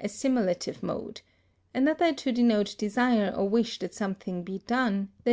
_,a 0.04 0.08
simulative 0.08 0.82
mode; 0.82 1.20
another 1.72 2.12
to 2.12 2.32
denote 2.32 2.74
desire 2.78 3.32
or 3.32 3.48
wish 3.48 3.78
that 3.78 3.94
something 3.94 4.42
be 4.42 4.58
done, 4.66 5.08
_i. 5.24 5.26